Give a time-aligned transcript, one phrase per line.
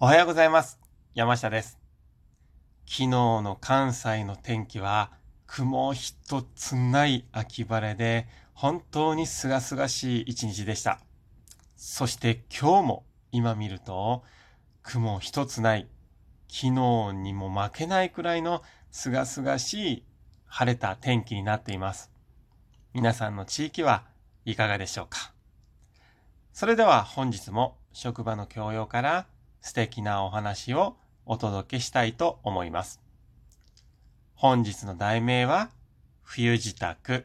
[0.00, 0.78] おはようございます。
[1.14, 1.76] 山下です。
[2.86, 5.10] 昨日の関西の天気は
[5.48, 11.00] 雲一つない秋晴れで本当に清々しい一日でした。
[11.76, 14.22] そして今日も今見ると
[14.84, 15.88] 雲一つない
[16.46, 16.70] 昨日
[17.14, 18.62] にも負けないくらいの
[18.92, 20.04] 清々しい
[20.46, 22.12] 晴れた天気になっています。
[22.94, 24.04] 皆さんの地域は
[24.44, 25.32] いかがでしょうか？
[26.52, 29.26] それでは本日も職場の教養から
[29.60, 33.00] 素敵なお話をお届けしたいと思います。
[34.34, 35.70] 本日の題名は
[36.22, 37.24] 冬支度。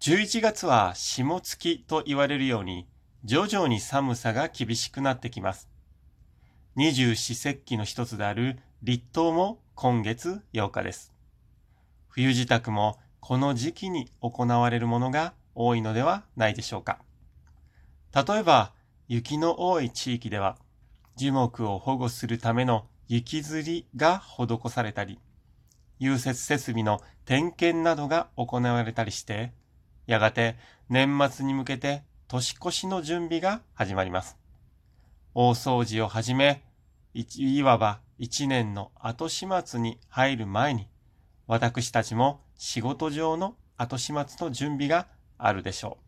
[0.00, 2.86] 11月は霜月と言われるように
[3.24, 5.68] 徐々に寒さが厳しくなってきます。
[6.76, 11.12] 二十四節気の一つである立冬も今月8日です。
[12.06, 17.00] 冬支度もこの時期に行われるものが多いのではないでしょうか。
[18.14, 18.72] 例えば、
[19.08, 20.56] 雪の多い地域では、
[21.16, 25.18] 樹木を保護するための雪吊りが施されたり、
[25.98, 29.52] 融雪設備の点検などが行われたりして、
[30.06, 30.56] やがて
[30.88, 34.38] 年末に向けて年越しの準備が始まります。
[35.34, 36.62] 大掃除をはじめ、
[37.14, 40.86] いわば一年の後始末に入る前に、
[41.48, 46.04] 私たちも仕事上の後始末の準備があるでしょう。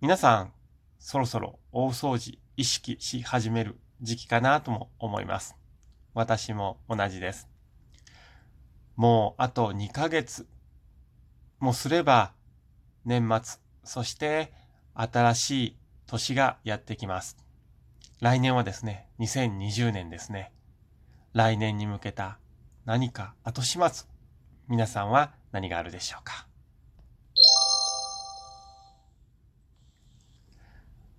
[0.00, 0.52] 皆さん、
[0.98, 5.56] そろそろ大掃除意識し始める時期かなとも思います。
[6.14, 7.48] 私も同じです。
[8.96, 10.46] もうあと2ヶ月
[11.60, 12.32] もすれば
[13.04, 14.52] 年末、そして
[14.94, 15.76] 新しい
[16.06, 17.36] 年がやってきます。
[18.20, 20.52] 来年はですね、2020年ですね。
[21.34, 22.38] 来年に向けた
[22.86, 24.08] 何か後始末、
[24.68, 26.45] 皆さんは何があるでしょうか？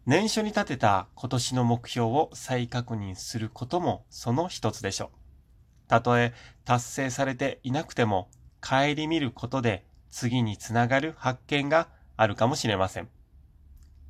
[0.08, 5.90] 年初に立てた今年の目標を再確認することもその一つでしょう。
[5.90, 8.30] たとえ達成されていなくても、
[8.62, 13.10] 顧みることで次につながる発見があるかもしれません。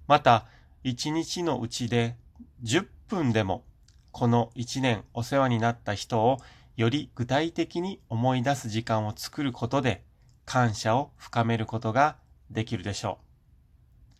[0.05, 0.45] また、
[0.83, 2.15] 一日のうちで
[2.63, 3.63] 10分でも、
[4.11, 6.37] この一年お世話になった人を
[6.75, 10.03] より具体的に思い出す時間を作ることで、
[10.45, 12.17] 感謝を深めることが
[12.51, 13.17] できるでしょ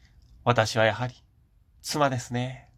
[0.03, 0.07] う。
[0.43, 1.13] 私はやはり、
[1.87, 2.69] 妻ですね。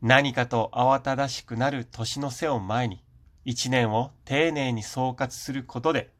[0.00, 3.02] 何かと慌ただしくなる年の瀬を前に、
[3.44, 6.12] 一年を丁寧に総括することで、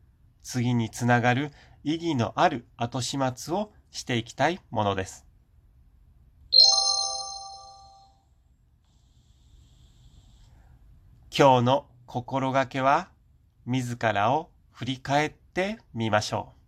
[0.43, 1.53] 次につながる
[1.85, 5.25] 意義のある後始末をしていきたいものです。
[11.31, 13.11] 今日の心がけは、
[13.65, 16.59] 自らを振り返ってみましょう。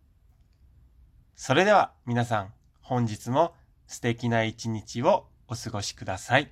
[1.34, 2.52] それでは皆さん、
[2.88, 3.54] 本日も
[3.86, 6.50] 素敵な一日をお過ごしください。